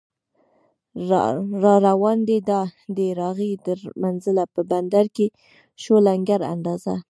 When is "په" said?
4.53-4.61